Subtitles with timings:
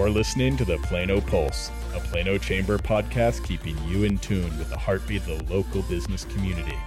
[0.00, 4.70] You're listening to the Plano Pulse, a Plano Chamber podcast keeping you in tune with
[4.70, 6.78] the heartbeat of the local business community.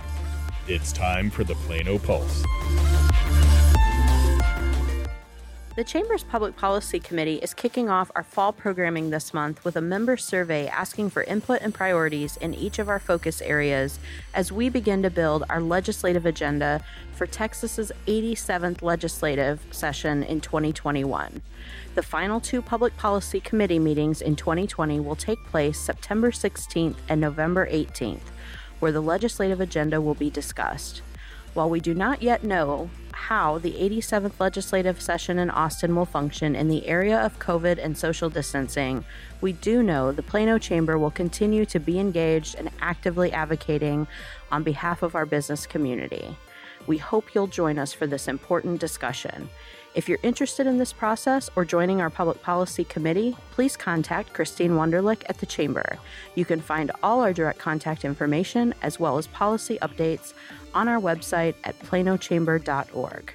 [0.68, 2.44] It's time for the Plano Pulse.
[5.76, 9.82] The Chamber's Public Policy Committee is kicking off our fall programming this month with a
[9.82, 13.98] member survey asking for input and priorities in each of our focus areas
[14.36, 21.42] as we begin to build our legislative agenda for Texas's 87th legislative session in 2021.
[21.96, 27.20] The final two Public Policy Committee meetings in 2020 will take place September 16th and
[27.20, 28.30] November 18th,
[28.80, 31.02] where the legislative agenda will be discussed.
[31.54, 36.56] While we do not yet know how the 87th legislative session in Austin will function
[36.56, 39.06] in the area of COVID and social distancing,
[39.40, 44.08] we do know the Plano Chamber will continue to be engaged and actively advocating
[44.52, 46.36] on behalf of our business community.
[46.88, 49.48] We hope you'll join us for this important discussion.
[49.96, 54.72] If you're interested in this process or joining our public policy committee, please contact Christine
[54.72, 56.00] Wunderlich at the Chamber.
[56.34, 60.34] You can find all our direct contact information as well as policy updates
[60.74, 63.34] on our website at planochamber.org.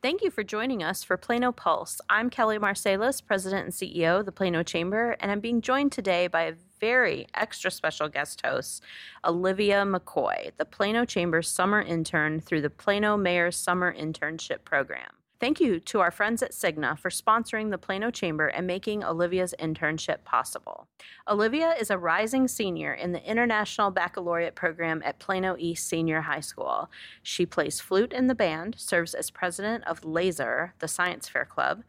[0.00, 2.00] Thank you for joining us for Plano Pulse.
[2.08, 6.26] I'm Kelly Marsalis, President and CEO of the Plano Chamber, and I'm being joined today
[6.26, 8.82] by a very extra special guest host,
[9.26, 15.12] Olivia McCoy, the Plano Chamber's summer intern through the Plano Mayor's Summer Internship Program.
[15.42, 19.56] Thank you to our friends at Cigna for sponsoring the Plano Chamber and making Olivia's
[19.58, 20.86] internship possible.
[21.26, 26.38] Olivia is a rising senior in the International Baccalaureate program at Plano East Senior High
[26.38, 26.88] School.
[27.24, 31.82] She plays flute in the band, serves as president of Laser, the science fair club,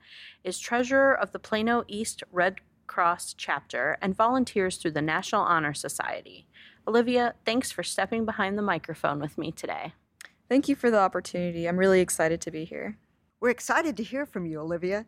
[0.43, 2.55] is treasurer of the Plano East Red
[2.87, 6.47] Cross chapter, and volunteers through the National Honor Society.
[6.87, 9.93] Olivia, thanks for stepping behind the microphone with me today.
[10.49, 11.67] Thank you for the opportunity.
[11.67, 12.97] I'm really excited to be here.
[13.44, 15.05] We're excited to hear from you, Olivia.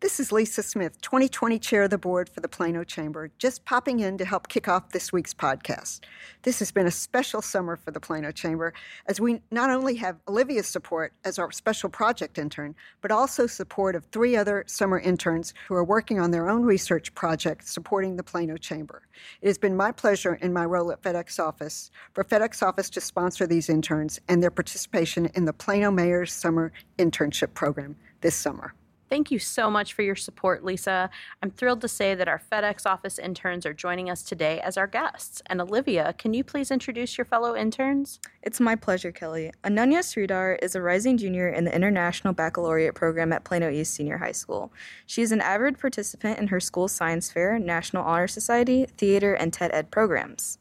[0.00, 3.98] This is Lisa Smith, 2020 Chair of the Board for the Plano Chamber, just popping
[3.98, 6.02] in to help kick off this week's podcast.
[6.42, 8.72] This has been a special summer for the Plano Chamber
[9.06, 13.96] as we not only have Olivia's support as our special project intern, but also support
[13.96, 18.22] of three other summer interns who are working on their own research project supporting the
[18.22, 19.02] Plano Chamber.
[19.42, 23.00] It has been my pleasure in my role at FedEx Office for FedEx Office to
[23.00, 26.70] sponsor these interns and their participation in the Plano Mayor's Summer
[27.00, 28.74] Internship Program this summer.
[29.08, 31.08] Thank you so much for your support, Lisa.
[31.42, 34.86] I'm thrilled to say that our FedEx office interns are joining us today as our
[34.86, 35.40] guests.
[35.46, 38.20] And Olivia, can you please introduce your fellow interns?
[38.42, 39.50] It's my pleasure, Kelly.
[39.64, 44.18] Ananya Sridhar is a rising junior in the International Baccalaureate program at Plano East Senior
[44.18, 44.72] High School.
[45.06, 49.52] She is an avid participant in her school's science fair, National Honor Society, theater, and
[49.52, 50.58] TED Ed programs.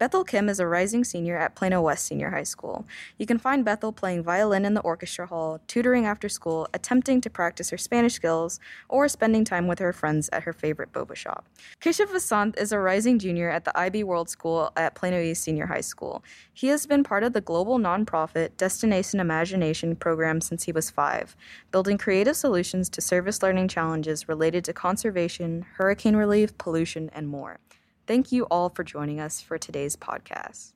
[0.00, 2.86] Bethel Kim is a rising senior at Plano West Senior High School.
[3.18, 7.28] You can find Bethel playing violin in the orchestra hall, tutoring after school, attempting to
[7.28, 11.44] practice her Spanish skills, or spending time with her friends at her favorite boba shop.
[11.82, 15.66] Keshav Vasant is a rising junior at the IB World School at Plano East Senior
[15.66, 16.24] High School.
[16.50, 21.36] He has been part of the global nonprofit Destination Imagination program since he was five,
[21.70, 27.58] building creative solutions to service learning challenges related to conservation, hurricane relief, pollution, and more.
[28.10, 30.72] Thank you all for joining us for today's podcast.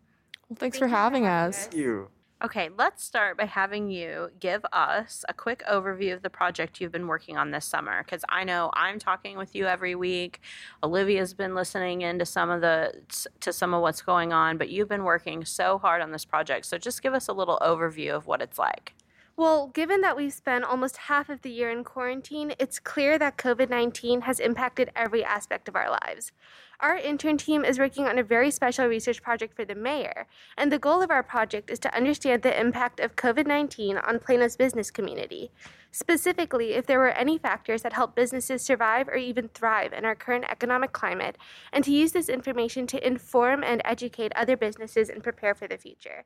[0.48, 1.64] Well, thanks for having us.
[1.64, 2.08] Thank you.
[2.44, 6.92] Okay, let's start by having you give us a quick overview of the project you've
[6.92, 8.04] been working on this summer.
[8.04, 10.42] Because I know I'm talking with you every week.
[10.84, 13.00] Olivia's been listening in to some of the
[13.40, 16.66] to some of what's going on, but you've been working so hard on this project.
[16.66, 18.94] So just give us a little overview of what it's like.
[19.36, 23.36] Well, given that we've spent almost half of the year in quarantine, it's clear that
[23.36, 26.30] COVID 19 has impacted every aspect of our lives.
[26.78, 30.70] Our intern team is working on a very special research project for the mayor, and
[30.70, 34.56] the goal of our project is to understand the impact of COVID 19 on Plano's
[34.56, 35.50] business community.
[35.90, 40.14] Specifically, if there were any factors that help businesses survive or even thrive in our
[40.14, 41.36] current economic climate,
[41.72, 45.76] and to use this information to inform and educate other businesses and prepare for the
[45.76, 46.24] future.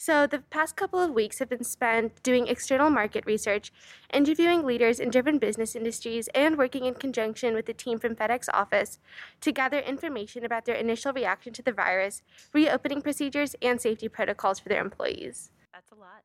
[0.00, 3.72] So, the past couple of weeks have been spent doing external market research,
[4.14, 8.46] interviewing leaders in different business industries, and working in conjunction with the team from FedEx
[8.54, 9.00] office
[9.40, 12.22] to gather information about their initial reaction to the virus,
[12.54, 15.50] reopening procedures, and safety protocols for their employees.
[15.72, 16.22] That's a lot.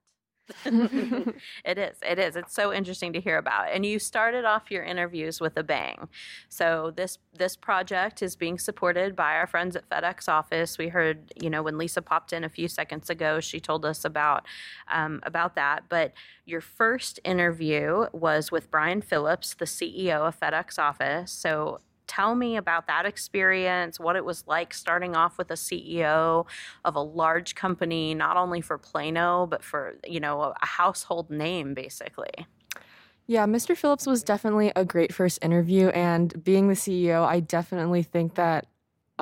[0.66, 1.98] it is.
[2.02, 2.36] It is.
[2.36, 3.72] It's so interesting to hear about.
[3.72, 6.10] And you started off your interviews with a bang.
[6.50, 10.78] So this this project is being supported by our friends at FedEx office.
[10.78, 14.04] We heard, you know, when Lisa popped in a few seconds ago, she told us
[14.04, 14.46] about
[14.92, 15.86] um, about that.
[15.88, 16.14] But
[16.46, 21.32] your first interview was with Brian Phillips, the CEO of FedEx office.
[21.32, 26.46] So tell me about that experience, what it was like starting off with a CEO
[26.86, 31.74] of a large company, not only for Plano, but for, you know, a household name,
[31.74, 32.48] basically.
[33.26, 33.76] Yeah, Mr.
[33.76, 35.88] Phillips was definitely a great first interview.
[35.90, 38.68] And being the CEO, I definitely think that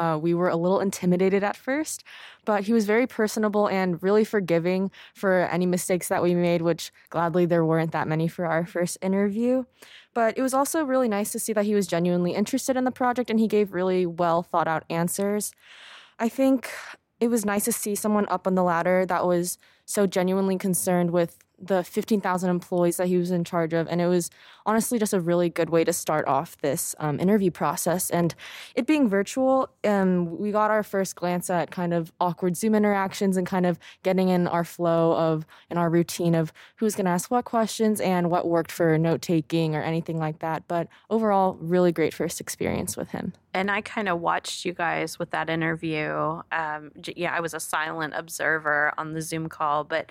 [0.01, 2.03] uh, we were a little intimidated at first,
[2.43, 6.91] but he was very personable and really forgiving for any mistakes that we made, which
[7.11, 9.63] gladly there weren't that many for our first interview.
[10.15, 12.91] But it was also really nice to see that he was genuinely interested in the
[12.91, 15.51] project and he gave really well thought out answers.
[16.17, 16.71] I think
[17.19, 21.11] it was nice to see someone up on the ladder that was so genuinely concerned
[21.11, 23.87] with the 15,000 employees that he was in charge of.
[23.87, 24.29] And it was
[24.65, 28.09] honestly just a really good way to start off this um, interview process.
[28.09, 28.33] And
[28.75, 33.37] it being virtual, um, we got our first glance at kind of awkward Zoom interactions
[33.37, 37.11] and kind of getting in our flow of, in our routine of who's going to
[37.11, 40.67] ask what questions and what worked for note taking or anything like that.
[40.67, 45.19] But overall, really great first experience with him and I kind of watched you guys
[45.19, 46.41] with that interview.
[46.51, 50.09] Um, yeah, I was a silent observer on the Zoom call, but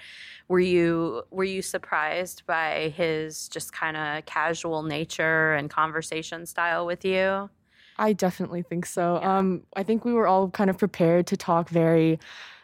[0.49, 6.87] were you were you surprised by his just kind of casual nature and conversation style
[6.87, 7.51] with you?
[7.99, 9.19] I definitely think so.
[9.21, 9.39] Yeah.
[9.39, 12.19] Um, I think we were all kind of prepared to talk very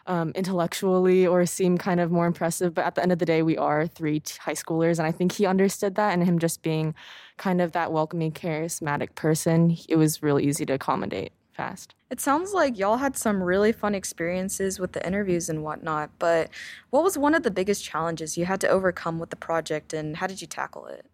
[0.07, 2.73] um, intellectually or seem kind of more impressive.
[2.73, 4.97] But at the end of the day, we are three t- high schoolers.
[4.97, 6.13] And I think he understood that.
[6.13, 6.95] And him just being
[7.37, 11.93] kind of that welcoming, charismatic person, it was really easy to accommodate fast.
[12.09, 16.09] It sounds like y'all had some really fun experiences with the interviews and whatnot.
[16.19, 16.49] But
[16.89, 20.17] what was one of the biggest challenges you had to overcome with the project and
[20.17, 21.05] how did you tackle it?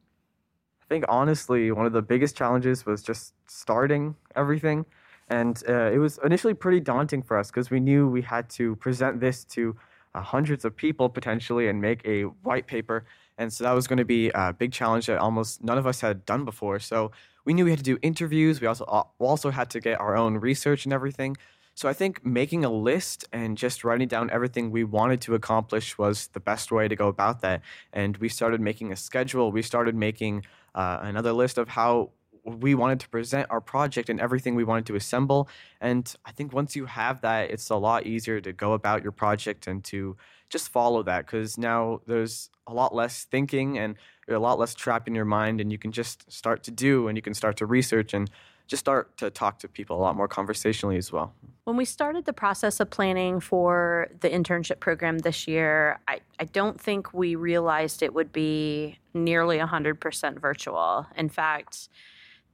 [0.82, 4.86] I think honestly, one of the biggest challenges was just starting everything.
[5.30, 8.76] And uh, it was initially pretty daunting for us because we knew we had to
[8.76, 9.76] present this to
[10.14, 13.06] uh, hundreds of people potentially and make a white paper.
[13.38, 16.02] And so that was going to be a big challenge that almost none of us
[16.02, 16.80] had done before.
[16.80, 17.12] So
[17.46, 18.62] we knew we had to do interviews.
[18.62, 18.86] We also
[19.20, 21.36] also had to get our own research and everything.
[21.76, 25.98] So I think making a list and just writing down everything we wanted to accomplish
[25.98, 27.62] was the best way to go about that.
[27.92, 29.52] And we started making a schedule.
[29.52, 30.46] We started making
[30.76, 32.12] uh, another list of how
[32.44, 35.50] we wanted to present our project and everything we wanted to assemble.
[35.82, 39.12] And I think once you have that, it's a lot easier to go about your
[39.12, 40.16] project and to
[40.54, 43.96] just follow that because now there's a lot less thinking and
[44.28, 47.08] you're a lot less trapped in your mind and you can just start to do
[47.08, 48.30] and you can start to research and
[48.68, 51.34] just start to talk to people a lot more conversationally as well.
[51.64, 56.46] When we started the process of planning for the internship program this year, I, I
[56.46, 61.08] don't think we realized it would be nearly 100% virtual.
[61.18, 61.90] In fact,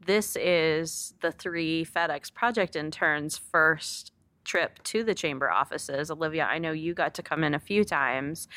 [0.06, 4.14] this is the three FedEx project interns' first
[4.50, 6.10] trip to the chamber offices.
[6.10, 8.48] Olivia, I know you got to come in a few times,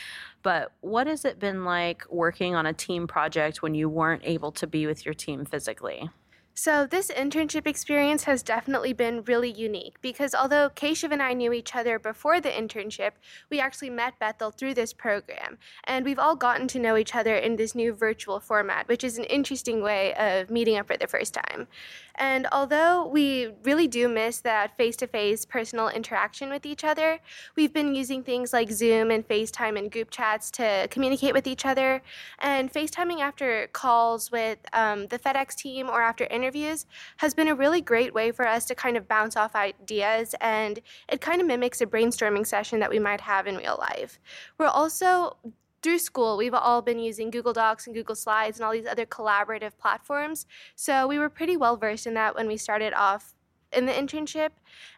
[0.43, 4.53] but what has it been like working on a team project when you weren't able
[4.53, 6.09] to be with your team physically?
[6.55, 11.50] So, this internship experience has definitely been really unique because although Keshav and I knew
[11.50, 13.12] each other before the internship,
[13.49, 15.56] we actually met Bethel through this program.
[15.85, 19.17] And we've all gotten to know each other in this new virtual format, which is
[19.17, 21.69] an interesting way of meeting up for the first time.
[22.17, 27.20] And although we really do miss that face to face personal interaction with each other,
[27.56, 31.64] we've been using things like Zoom and FaceTime and group chats to communicate with each
[31.64, 32.03] other.
[32.38, 36.87] And FaceTiming after calls with um, the FedEx team or after interviews
[37.19, 40.35] has been a really great way for us to kind of bounce off ideas.
[40.41, 44.19] And it kind of mimics a brainstorming session that we might have in real life.
[44.59, 45.37] We're also
[45.82, 49.07] through school, we've all been using Google Docs and Google Slides and all these other
[49.07, 50.47] collaborative platforms.
[50.76, 53.35] So we were pretty well versed in that when we started off
[53.73, 54.50] in the internship.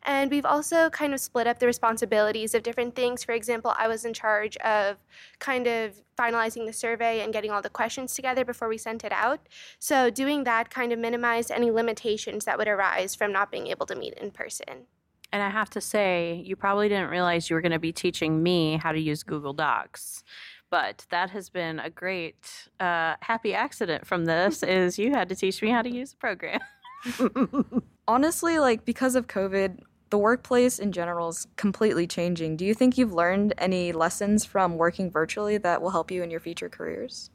[0.03, 3.25] And we've also kind of split up the responsibilities of different things.
[3.25, 4.97] For example, I was in charge of
[5.39, 9.13] kind of finalizing the survey and getting all the questions together before we sent it
[9.13, 9.41] out.
[9.79, 13.87] So doing that kind of minimized any limitations that would arise from not being able
[13.87, 14.87] to meet in person.
[15.33, 18.41] And I have to say, you probably didn't realize you were going to be teaching
[18.43, 20.23] me how to use Google Docs
[20.75, 25.37] but that has been a great uh, happy accident from this is you had to
[25.37, 26.59] teach me how to use the program
[28.09, 29.79] honestly like because of covid
[30.11, 34.77] the workplace in general is completely changing do you think you've learned any lessons from
[34.77, 37.31] working virtually that will help you in your future careers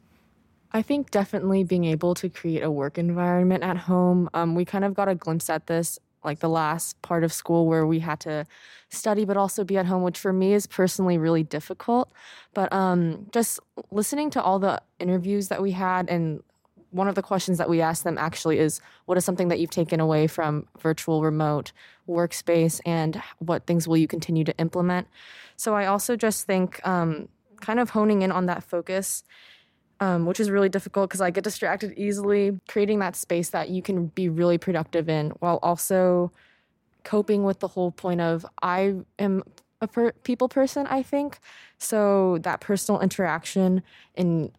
[0.72, 4.30] I think definitely being able to create a work environment at home.
[4.34, 7.66] Um, we kind of got a glimpse at this like the last part of school
[7.66, 8.46] where we had to
[8.88, 12.12] study but also be at home which for me is personally really difficult.
[12.54, 13.60] But um, just
[13.90, 16.42] listening to all the interviews that we had and
[16.90, 19.70] one of the questions that we asked them actually is what is something that you've
[19.70, 21.72] taken away from virtual remote
[22.08, 25.06] workspace and what things will you continue to implement?
[25.56, 27.28] So i also just think um,
[27.60, 29.22] kind of honing in on that focus
[30.00, 32.58] um, which is really difficult because I get distracted easily.
[32.68, 36.32] Creating that space that you can be really productive in while also
[37.04, 39.42] coping with the whole point of I am
[39.80, 41.38] a per- people person, I think.
[41.78, 43.82] So that personal interaction
[44.14, 44.52] in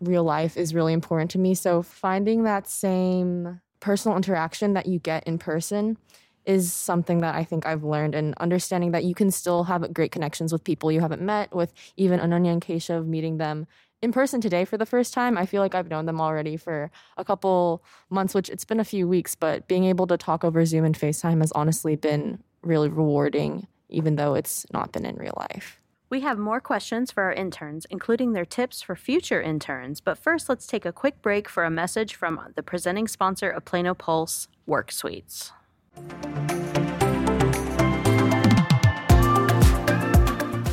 [0.00, 1.54] real life is really important to me.
[1.54, 5.96] So finding that same personal interaction that you get in person
[6.44, 10.10] is something that I think I've learned and understanding that you can still have great
[10.10, 13.66] connections with people you haven't met, with even Ananya and Keshav, meeting them
[14.02, 15.38] in person today for the first time.
[15.38, 18.84] I feel like I've known them already for a couple months, which it's been a
[18.84, 22.88] few weeks, but being able to talk over Zoom and FaceTime has honestly been really
[22.88, 25.78] rewarding, even though it's not been in real life.
[26.10, 30.02] We have more questions for our interns, including their tips for future interns.
[30.02, 33.64] But first, let's take a quick break for a message from the presenting sponsor of
[33.64, 35.52] Plano Pulse, Work Suites.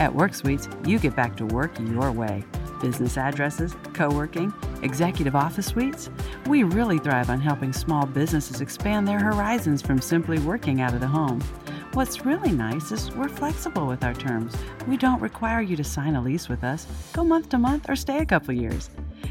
[0.02, 2.44] At Work Suites, you get back to work your way.
[2.82, 6.10] Business addresses, co working, executive office suites.
[6.48, 11.00] We really thrive on helping small businesses expand their horizons from simply working out of
[11.00, 11.42] the home.
[11.94, 14.56] What's really nice is we're flexible with our terms.
[14.88, 17.96] We don't require you to sign a lease with us, go month to month, or
[17.96, 18.90] stay a couple years.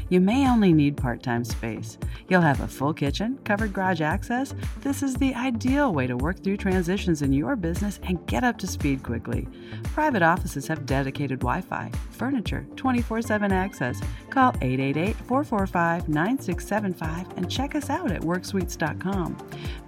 [0.09, 1.97] You may only need part time space.
[2.27, 4.55] You'll have a full kitchen, covered garage access.
[4.81, 8.57] This is the ideal way to work through transitions in your business and get up
[8.59, 9.47] to speed quickly.
[9.83, 14.01] Private offices have dedicated Wi Fi, furniture, 24 7 access.
[14.29, 19.37] Call 888 445 9675 and check us out at worksuites.com.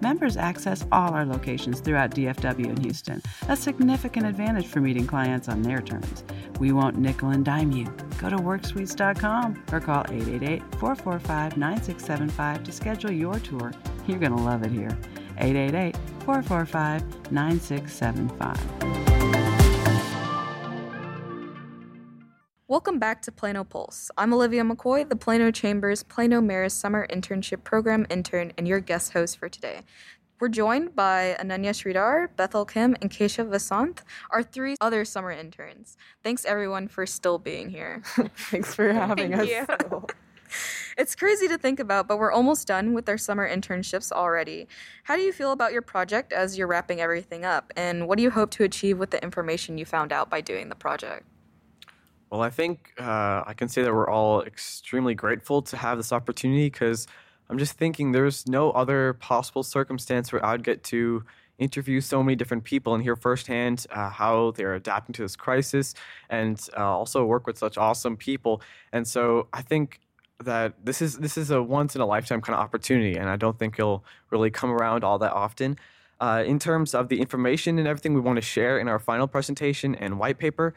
[0.02, 5.48] Members access all our locations throughout DFW and Houston, a significant advantage for meeting clients
[5.48, 6.24] on their terms.
[6.60, 7.86] We won't nickel and dime you.
[8.20, 13.72] Go to worksuites.com or call 888 445 9675 to schedule your tour.
[14.08, 14.98] You're going to love it here.
[15.38, 19.02] 888 445 9675.
[22.68, 24.12] Welcome back to Plano Pulse.
[24.18, 29.12] I'm Olivia McCoy, the Plano Chambers Plano Mayor's Summer Internship Program intern and your guest
[29.12, 29.82] host for today.
[30.42, 34.00] We're joined by Ananya Sridhar, Bethel Kim, and Keshav Vasanth,
[34.32, 35.98] our three other summer interns.
[36.24, 38.02] Thanks everyone for still being here.
[38.50, 39.88] Thanks for having Thank us.
[39.88, 40.08] you.
[40.98, 44.68] It's crazy to think about, but we're almost done with our summer internships already.
[45.06, 47.72] How do you feel about your project as you're wrapping everything up?
[47.78, 50.68] And what do you hope to achieve with the information you found out by doing
[50.68, 51.26] the project?
[52.30, 56.12] Well, I think uh, I can say that we're all extremely grateful to have this
[56.12, 57.08] opportunity because
[57.52, 61.26] I'm just thinking there's no other possible circumstance where I'd get to
[61.60, 65.94] interview so many different people and hear firsthand uh, how they're adapting to this crisis
[66.30, 68.62] and uh, also work with such awesome people.
[68.94, 70.00] And so I think
[70.40, 73.36] that this is this is a once in a lifetime kind of opportunity, and I
[73.36, 75.78] don't think it'll really come around all that often.
[76.22, 79.28] Uh, in terms of the information and everything we want to share in our final
[79.28, 80.74] presentation and white paper,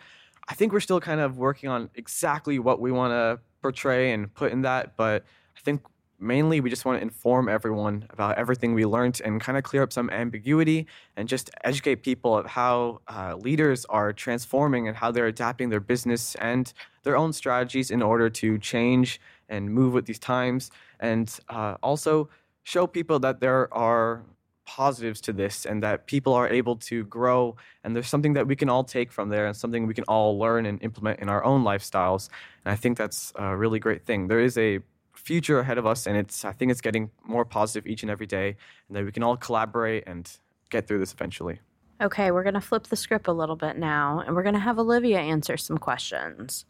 [0.49, 4.35] I think we're still kind of working on exactly what we want to portray and
[4.35, 4.97] put in that.
[4.97, 5.25] But
[5.57, 5.83] I think
[6.18, 9.83] mainly we just want to inform everyone about everything we learned and kind of clear
[9.83, 15.11] up some ambiguity and just educate people of how uh, leaders are transforming and how
[15.11, 20.06] they're adapting their business and their own strategies in order to change and move with
[20.06, 20.71] these times.
[21.00, 22.28] And uh, also
[22.62, 24.23] show people that there are
[24.66, 28.56] positives to this and that people are able to grow and there's something that we
[28.56, 31.44] can all take from there and something we can all learn and implement in our
[31.44, 32.30] own lifestyles
[32.64, 34.80] and i think that's a really great thing there is a
[35.25, 38.26] future ahead of us and it's i think it's getting more positive each and every
[38.26, 38.57] day
[38.88, 40.38] and that we can all collaborate and
[40.71, 41.59] get through this eventually
[42.00, 44.61] Okay, we're going to flip the script a little bit now, and we're going to
[44.61, 46.64] have Olivia answer some questions.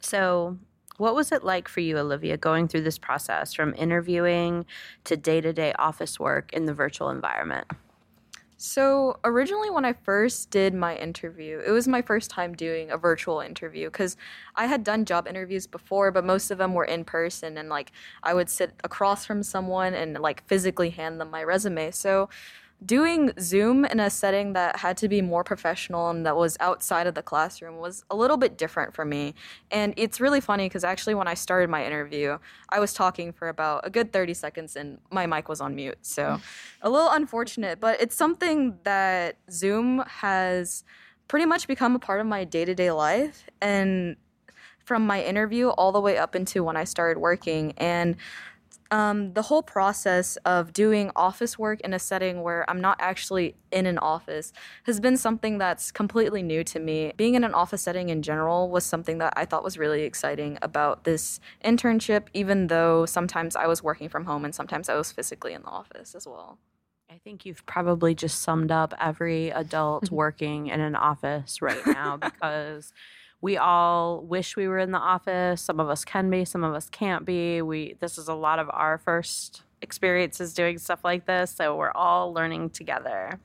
[0.00, 0.56] So,
[0.98, 4.66] what was it like for you, Olivia, going through this process from interviewing
[5.04, 7.66] to day to day office work in the virtual environment?
[8.60, 12.96] So, originally, when I first did my interview, it was my first time doing a
[12.98, 14.16] virtual interview because
[14.56, 17.56] I had done job interviews before, but most of them were in person.
[17.56, 21.92] And like, I would sit across from someone and like physically hand them my resume.
[21.92, 22.30] So,
[22.84, 27.06] doing Zoom in a setting that had to be more professional and that was outside
[27.06, 29.34] of the classroom was a little bit different for me.
[29.70, 33.48] And it's really funny because actually, when I started my interview, I was talking for
[33.48, 35.98] about a good 30 seconds and my mic was on mute.
[36.02, 36.42] So, mm.
[36.82, 40.84] a little unfortunate, but it's something that Zoom has
[41.26, 43.44] pretty much become a part of my day to day life.
[43.60, 44.16] And
[44.88, 47.74] from my interview all the way up into when I started working.
[47.76, 48.16] And
[48.90, 53.54] um, the whole process of doing office work in a setting where I'm not actually
[53.70, 54.52] in an office
[54.84, 57.12] has been something that's completely new to me.
[57.16, 60.58] Being in an office setting in general was something that I thought was really exciting
[60.62, 65.12] about this internship, even though sometimes I was working from home and sometimes I was
[65.12, 66.58] physically in the office as well.
[67.10, 72.16] I think you've probably just summed up every adult working in an office right now
[72.40, 72.92] because
[73.40, 75.62] we all wish we were in the office.
[75.62, 77.62] Some of us can be, some of us can't be.
[77.62, 81.92] We this is a lot of our first experiences doing stuff like this, so we're
[81.92, 83.38] all learning together.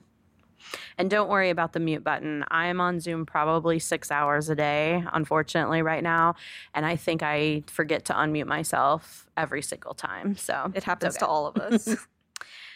[0.96, 2.44] And don't worry about the mute button.
[2.48, 6.36] I am on Zoom probably six hours a day, unfortunately, right now.
[6.72, 10.36] And I think I forget to unmute myself every single time.
[10.36, 11.26] So It happens okay.
[11.26, 11.96] to all of us.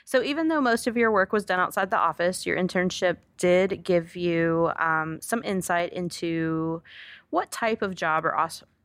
[0.09, 3.85] So, even though most of your work was done outside the office, your internship did
[3.85, 6.81] give you um, some insight into
[7.29, 8.35] what type of job or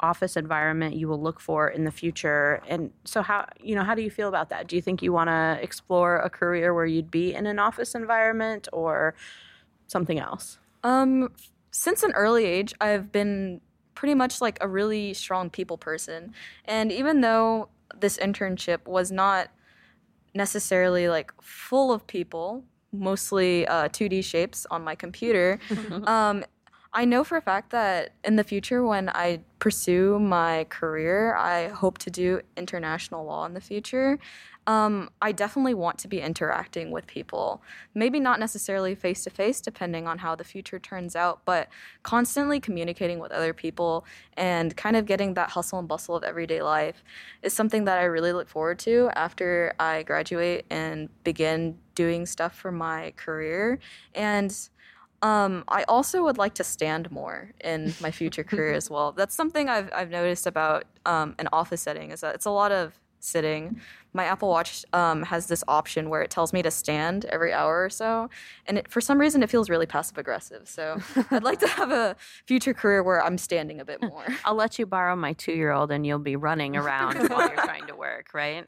[0.01, 2.61] office environment you will look for in the future.
[2.67, 4.67] And so, how you know how do you feel about that?
[4.67, 7.95] Do you think you want to explore a career where you'd be in an office
[7.95, 9.15] environment or
[9.87, 10.57] something else?
[10.83, 11.31] Um,
[11.71, 13.61] since an early age, I've been
[13.95, 16.33] pretty much like a really strong people person.
[16.65, 19.47] And even though this internship was not
[20.33, 25.59] necessarily like full of people, mostly uh, 2D shapes on my computer,
[26.05, 26.43] um,
[26.95, 31.69] I know for a fact that in the future, when I pursue my career, I
[31.69, 34.19] hope to do international law in the future.
[34.67, 37.63] Um, I definitely want to be interacting with people.
[37.95, 41.67] Maybe not necessarily face to face, depending on how the future turns out, but
[42.03, 44.05] constantly communicating with other people
[44.37, 47.03] and kind of getting that hustle and bustle of everyday life
[47.41, 52.55] is something that I really look forward to after I graduate and begin doing stuff
[52.55, 53.79] for my career.
[54.15, 54.55] And
[55.23, 59.13] um, I also would like to stand more in my future career as well.
[59.13, 62.71] That's something I've, I've noticed about um, an office setting is that it's a lot
[62.71, 63.79] of sitting.
[64.13, 67.83] My Apple Watch um, has this option where it tells me to stand every hour
[67.83, 68.29] or so,
[68.67, 70.67] and it, for some reason it feels really passive aggressive.
[70.69, 70.97] So
[71.31, 72.15] I'd like to have a
[72.45, 74.25] future career where I'm standing a bit more.
[74.45, 77.57] I'll let you borrow my two year old and you'll be running around while you're
[77.57, 78.67] trying to work, right?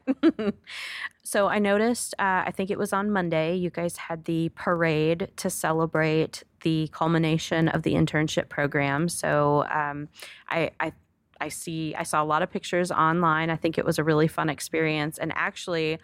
[1.22, 5.30] so I noticed, uh, I think it was on Monday, you guys had the parade
[5.36, 9.08] to celebrate the culmination of the internship program.
[9.08, 10.08] So um,
[10.48, 10.92] I, I
[11.40, 13.50] I see I saw a lot of pictures online.
[13.50, 15.18] I think it was a really fun experience.
[15.18, 15.98] And actually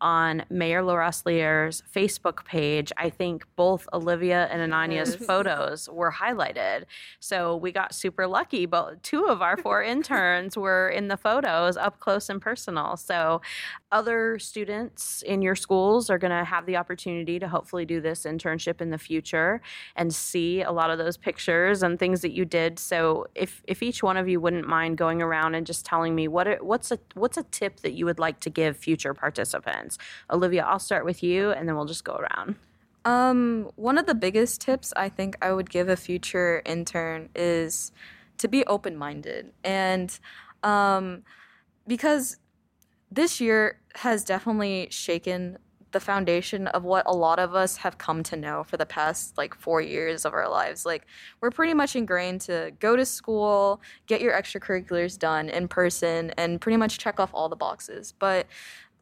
[0.00, 5.26] on Mayor LaRosiliere's Facebook page, I think both Olivia and Ananya's Yes.
[5.26, 6.84] photos were highlighted.
[7.18, 11.76] So we got super lucky, but two of our four interns were in the photos
[11.76, 12.96] up close and personal.
[12.96, 13.40] So
[13.90, 18.24] other students in your schools are going to have the opportunity to hopefully do this
[18.24, 19.60] internship in the future
[19.96, 22.78] and see a lot of those pictures and things that you did.
[22.78, 26.28] So if if each one of you wouldn't mind going around and just telling me
[26.28, 29.96] what it, what's a what's a tip that you would like to give future participants.
[30.30, 32.56] Olivia, I'll start with you and then we'll just go around.
[33.04, 37.90] Um, one of the biggest tips I think I would give a future intern is
[38.36, 39.52] to be open minded.
[39.64, 40.18] And
[40.62, 41.22] um,
[41.86, 42.36] because
[43.10, 45.58] this year has definitely shaken
[45.92, 49.38] the foundation of what a lot of us have come to know for the past
[49.38, 50.84] like four years of our lives.
[50.84, 51.06] Like,
[51.40, 56.60] we're pretty much ingrained to go to school, get your extracurriculars done in person, and
[56.60, 58.12] pretty much check off all the boxes.
[58.18, 58.46] But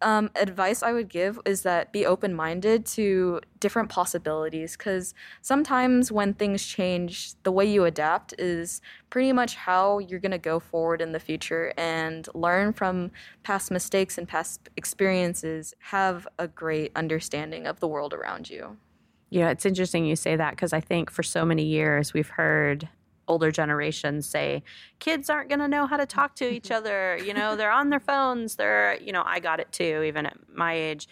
[0.03, 6.13] um, advice I would give is that be open minded to different possibilities because sometimes
[6.13, 8.81] when things change, the way you adapt is
[9.11, 13.11] pretty much how you're going to go forward in the future and learn from
[13.43, 15.75] past mistakes and past experiences.
[15.79, 18.77] Have a great understanding of the world around you.
[19.31, 22.89] Yeah, it's interesting you say that because I think for so many years we've heard
[23.29, 24.63] older generations say
[24.99, 27.19] kids aren't going to know how to talk to each other.
[27.19, 28.57] You know, they're on their phones.
[28.57, 31.09] They're, you know, I got it too, even at my age.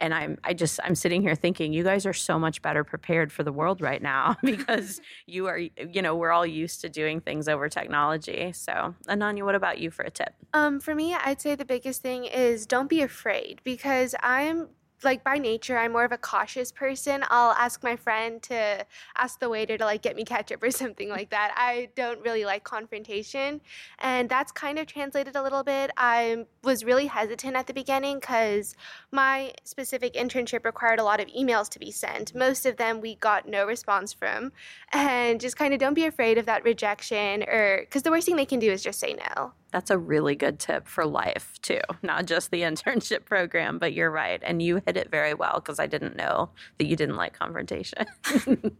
[0.00, 3.32] And I'm, I just, I'm sitting here thinking, you guys are so much better prepared
[3.32, 7.20] for the world right now because you are, you know, we're all used to doing
[7.20, 8.52] things over technology.
[8.52, 10.34] So, Ananya, what about you for a tip?
[10.54, 14.68] Um, for me, I'd say the biggest thing is don't be afraid because I'm
[15.04, 17.24] like by nature I'm more of a cautious person.
[17.28, 18.84] I'll ask my friend to
[19.16, 21.52] ask the waiter to like get me ketchup or something like that.
[21.56, 23.60] I don't really like confrontation,
[23.98, 25.90] and that's kind of translated a little bit.
[25.96, 28.74] I was really hesitant at the beginning cuz
[29.10, 32.34] my specific internship required a lot of emails to be sent.
[32.34, 34.52] Most of them we got no response from,
[34.92, 38.36] and just kind of don't be afraid of that rejection or cuz the worst thing
[38.36, 39.52] they can do is just say no.
[39.70, 44.10] That's a really good tip for life, too, not just the internship program, but you're
[44.10, 44.40] right.
[44.42, 48.06] And you hit it very well because I didn't know that you didn't like confrontation.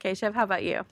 [0.00, 0.84] Keshav, how about you?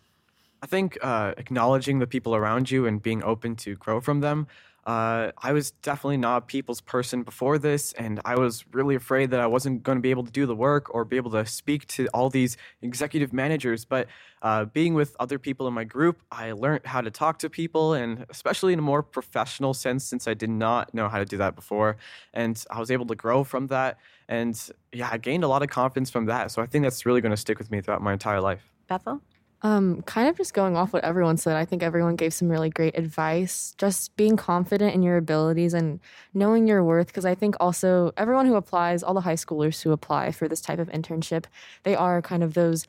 [0.62, 4.48] I think uh, acknowledging the people around you and being open to grow from them.
[4.88, 9.31] Uh, I was definitely not a people's person before this, and I was really afraid
[9.33, 11.44] that I wasn't going to be able to do the work or be able to
[11.44, 13.85] speak to all these executive managers.
[13.85, 14.07] But
[14.40, 17.92] uh, being with other people in my group, I learned how to talk to people,
[17.92, 21.37] and especially in a more professional sense, since I did not know how to do
[21.37, 21.98] that before.
[22.33, 23.98] And I was able to grow from that.
[24.27, 24.59] And
[24.90, 26.51] yeah, I gained a lot of confidence from that.
[26.51, 28.72] So I think that's really going to stick with me throughout my entire life.
[28.88, 29.20] Bethel?
[29.62, 32.71] Um, kind of just going off what everyone said, I think everyone gave some really
[32.71, 33.75] great advice.
[33.77, 35.99] Just being confident in your abilities and
[36.33, 37.09] knowing your worth.
[37.09, 40.61] Because I think also everyone who applies, all the high schoolers who apply for this
[40.61, 41.47] type of internship,
[41.83, 42.87] they are kind of those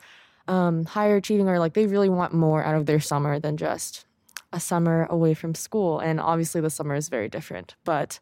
[0.47, 4.05] um, higher achieving or like they really want more out of their summer than just
[4.53, 5.99] a summer away from school.
[5.99, 7.75] And obviously, the summer is very different.
[7.83, 8.19] But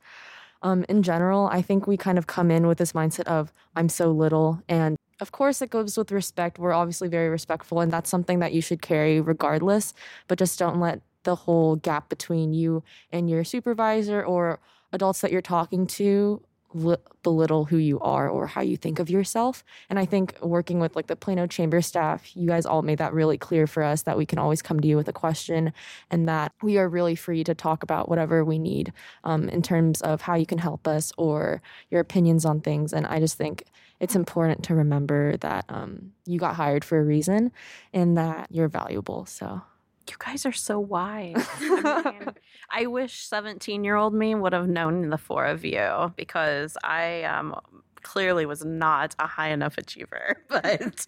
[0.62, 3.90] um, in general, I think we kind of come in with this mindset of, I'm
[3.90, 6.60] so little and of course, it goes with respect.
[6.60, 9.94] We're obviously very respectful, and that's something that you should carry regardless.
[10.28, 14.60] But just don't let the whole gap between you and your supervisor or
[14.94, 16.42] adults that you're talking to
[16.74, 19.64] li- belittle who you are or how you think of yourself.
[19.90, 23.14] And I think working with like the Plano Chamber staff, you guys all made that
[23.14, 25.74] really clear for us that we can always come to you with a question
[26.10, 30.02] and that we are really free to talk about whatever we need um, in terms
[30.02, 32.94] of how you can help us or your opinions on things.
[32.94, 33.66] And I just think
[34.00, 37.52] it's important to remember that um, you got hired for a reason
[37.94, 39.26] and that you're valuable.
[39.26, 39.62] So.
[40.10, 41.36] You guys are so wise.
[41.60, 42.30] I, mean,
[42.70, 47.24] I wish 17 year old me would have known the four of you because I
[47.24, 47.60] um,
[48.08, 51.06] clearly was not a high enough achiever, but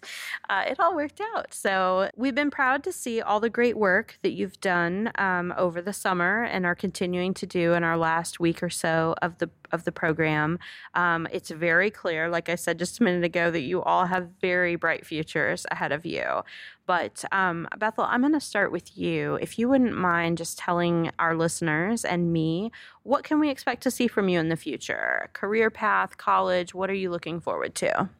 [0.50, 1.54] uh, it all worked out.
[1.54, 5.80] So we've been proud to see all the great work that you've done um, over
[5.80, 9.48] the summer and are continuing to do in our last week or so of the
[9.72, 10.58] of the program.
[10.94, 14.28] Um, it's very clear, like I said just a minute ago, that you all have
[14.40, 16.42] very bright futures ahead of you.
[16.90, 19.36] But um, Bethel, I'm going to start with you.
[19.36, 22.72] If you wouldn't mind just telling our listeners and me,
[23.04, 25.30] what can we expect to see from you in the future?
[25.32, 28.10] Career path, college, what are you looking forward to?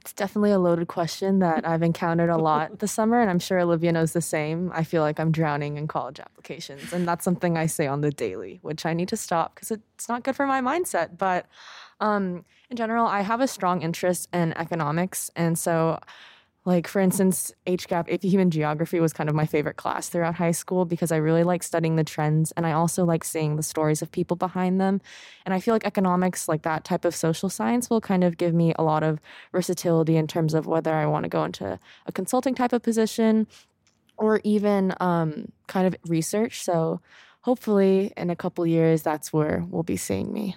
[0.00, 3.60] It's definitely a loaded question that I've encountered a lot this summer, and I'm sure
[3.60, 4.72] Olivia knows the same.
[4.74, 8.10] I feel like I'm drowning in college applications, and that's something I say on the
[8.10, 11.18] daily, which I need to stop because it's not good for my mindset.
[11.18, 11.46] But
[12.00, 16.00] um, in general, I have a strong interest in economics, and so
[16.64, 20.50] like, for instance, HGAP, AP Human Geography was kind of my favorite class throughout high
[20.50, 24.02] school because I really like studying the trends and I also like seeing the stories
[24.02, 25.00] of people behind them.
[25.46, 28.52] And I feel like economics, like that type of social science, will kind of give
[28.52, 29.18] me a lot of
[29.50, 33.46] versatility in terms of whether I want to go into a consulting type of position
[34.18, 36.62] or even um, kind of research.
[36.62, 37.00] So,
[37.42, 40.56] hopefully, in a couple years, that's where we'll be seeing me.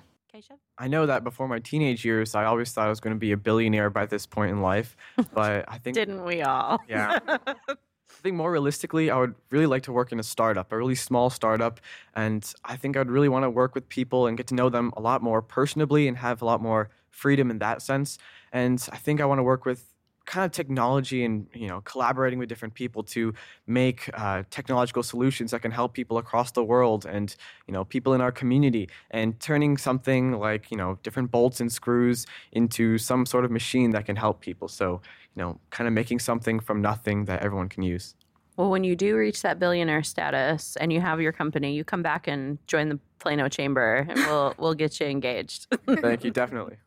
[0.81, 3.31] I know that before my teenage years, I always thought I was going to be
[3.31, 4.97] a billionaire by this point in life.
[5.33, 5.93] But I think.
[5.93, 6.79] Didn't we all?
[6.89, 7.19] Yeah.
[7.27, 10.95] I think more realistically, I would really like to work in a startup, a really
[10.95, 11.79] small startup.
[12.15, 14.91] And I think I'd really want to work with people and get to know them
[14.97, 18.17] a lot more personably and have a lot more freedom in that sense.
[18.51, 19.93] And I think I want to work with
[20.25, 23.33] kind of technology and you know collaborating with different people to
[23.67, 27.35] make uh, technological solutions that can help people across the world and
[27.67, 31.71] you know people in our community and turning something like you know different bolts and
[31.71, 34.67] screws into some sort of machine that can help people.
[34.67, 35.01] So
[35.35, 38.15] you know kind of making something from nothing that everyone can use.
[38.57, 42.03] Well when you do reach that billionaire status and you have your company you come
[42.03, 45.67] back and join the Plano Chamber, and we'll we'll get you engaged.
[45.85, 46.77] Thank you, definitely.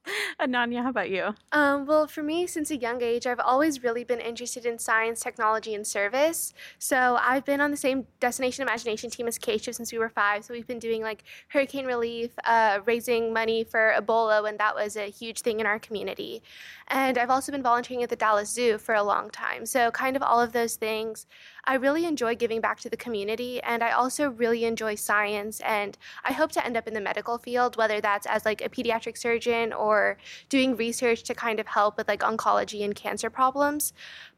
[0.40, 1.34] Ananya, how about you?
[1.52, 5.20] Um, well, for me, since a young age, I've always really been interested in science,
[5.20, 6.52] technology, and service.
[6.80, 10.44] So I've been on the same Destination Imagination team as Keshav since we were five.
[10.44, 14.96] So we've been doing like hurricane relief, uh, raising money for Ebola when that was
[14.96, 16.42] a huge thing in our community.
[16.88, 19.64] And I've also been volunteering at the Dallas Zoo for a long time.
[19.66, 21.26] So, kind of all of those things.
[21.66, 25.96] I really enjoy giving back to the community, and I also really enjoy science and
[26.24, 29.16] I hope to end up in the medical field, whether that's as like a pediatric
[29.18, 30.16] surgeon or
[30.48, 33.92] doing research to kind of help with like oncology and cancer problems.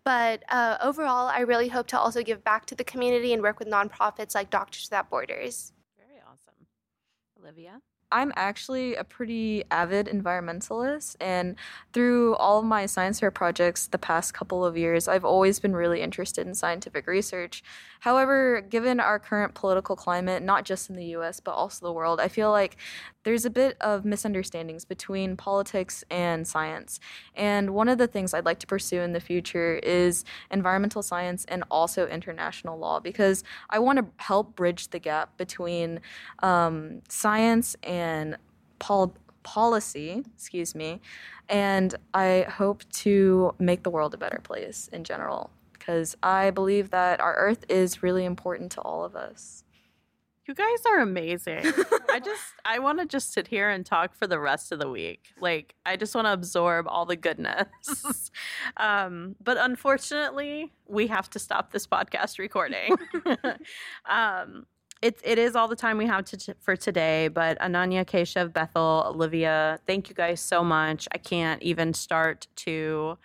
[0.05, 3.59] But uh, overall, I really hope to also give back to the community and work
[3.59, 5.73] with nonprofits like Doctors Without Borders.
[5.97, 6.55] Very awesome.
[7.41, 7.81] Olivia?
[8.13, 11.57] I'm actually a pretty avid environmentalist, and
[11.93, 15.75] through all of my science fair projects the past couple of years, I've always been
[15.75, 17.65] really interested in scientific research.
[18.01, 22.21] However, given our current political climate, not just in the US, but also the world,
[22.21, 22.77] I feel like
[23.25, 27.01] there's a bit of misunderstandings between politics and science.
[27.35, 31.45] And one of the things I'd like to pursue in the future is environmental science
[31.47, 35.99] and also international law because I want to help bridge the gap between
[36.41, 37.96] um, science and
[38.79, 41.01] pol- policy, excuse me,
[41.49, 46.91] and I hope to make the world a better place in general because I believe
[46.91, 49.63] that our earth is really important to all of us.
[50.47, 51.65] You guys are amazing.
[52.11, 54.89] I just I want to just sit here and talk for the rest of the
[54.89, 55.33] week.
[55.41, 58.31] Like I just want to absorb all the goodness.
[58.77, 62.95] um, but unfortunately, we have to stop this podcast recording.
[64.09, 64.67] um,
[65.03, 67.29] it, it is all the time we have to, for today.
[67.29, 71.07] But Ananya, Keshav, Bethel, Olivia, thank you guys so much.
[71.13, 73.19] I can't even start to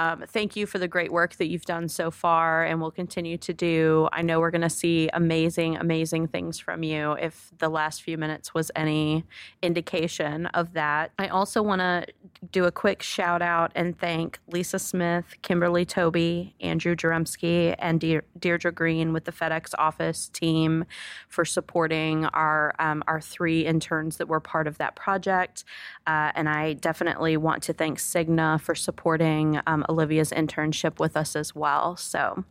[0.00, 3.36] um, thank you for the great work that you've done so far and will continue
[3.36, 4.08] to do.
[4.12, 8.16] I know we're going to see amazing, amazing things from you if the last few
[8.16, 9.26] minutes was any
[9.60, 11.12] indication of that.
[11.18, 12.06] I also want to
[12.50, 18.22] do a quick shout out and thank Lisa Smith, Kimberly Toby, Andrew Jaremski, and De-
[18.38, 20.86] Deirdre Green with the FedEx office team
[21.28, 25.64] for supporting our um, our three interns that were part of that project.
[26.06, 31.36] Uh, and I definitely want to thank Cigna for supporting um, Olivia's internship with us
[31.36, 31.96] as well.
[31.96, 32.44] So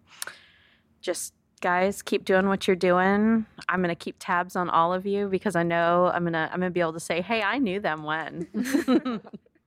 [1.02, 5.06] just guys keep doing what you're doing i'm going to keep tabs on all of
[5.06, 7.42] you because i know i'm going to i'm going to be able to say hey
[7.42, 8.48] i knew them when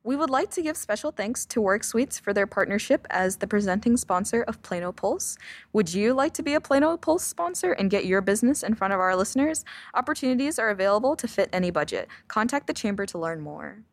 [0.05, 3.47] We would like to give special thanks to Work Suites for their partnership as the
[3.47, 5.39] presenting sponsor of Plano Pulse.
[5.73, 8.93] Would you like to be a Plano Pulse sponsor and get your business in front
[8.93, 9.65] of our listeners?
[9.95, 12.09] Opportunities are available to fit any budget.
[12.27, 13.85] Contact the Chamber to learn more.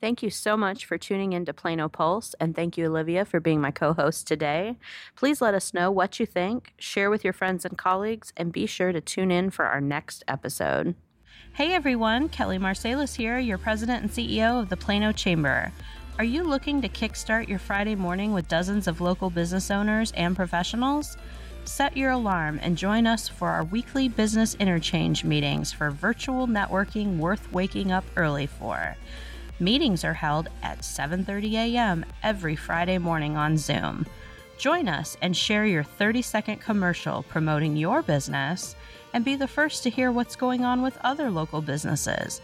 [0.00, 3.38] Thank you so much for tuning in to Plano Pulse, and thank you, Olivia, for
[3.38, 4.78] being my co host today.
[5.14, 8.64] Please let us know what you think, share with your friends and colleagues, and be
[8.64, 10.94] sure to tune in for our next episode.
[11.52, 15.70] Hey everyone, Kelly Marsalis here, your president and CEO of the Plano Chamber.
[16.16, 20.34] Are you looking to kickstart your Friday morning with dozens of local business owners and
[20.34, 21.18] professionals?
[21.66, 27.18] Set your alarm and join us for our weekly business interchange meetings for virtual networking
[27.18, 28.96] worth waking up early for.
[29.60, 32.06] Meetings are held at 7:30 a.m.
[32.22, 34.06] every Friday morning on Zoom.
[34.56, 38.74] Join us and share your 30-second commercial promoting your business
[39.12, 42.40] and be the first to hear what's going on with other local businesses.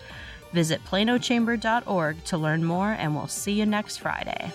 [0.52, 4.52] Visit planochamber.org to learn more, and we'll see you next Friday.